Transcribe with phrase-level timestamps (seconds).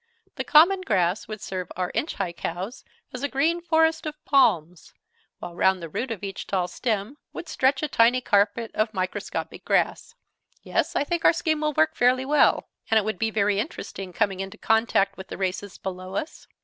[0.33, 4.95] The common grass would serve our inch high cows as a green forest of palms,
[5.37, 9.63] while round the root of each tall stem would stretch a tiny carpet of microscopic
[9.63, 10.15] grass.
[10.63, 12.67] Yes, I think our scheme will work fairly well.
[12.89, 16.47] And it would be very interesting, coming into contact with the races below us.